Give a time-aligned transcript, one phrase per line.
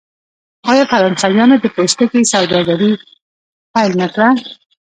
[0.71, 2.91] آیا فرانسویانو د پوستکي سوداګري
[3.73, 4.29] پیل نه کړه؟